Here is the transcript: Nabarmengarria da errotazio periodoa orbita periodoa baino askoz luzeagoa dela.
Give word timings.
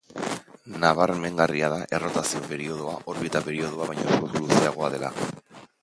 Nabarmengarria 0.83 1.69
da 1.73 1.77
errotazio 1.99 2.41
periodoa 2.53 2.97
orbita 3.13 3.43
periodoa 3.51 3.91
baino 3.93 4.09
askoz 4.17 4.35
luzeagoa 4.41 4.95
dela. 4.97 5.15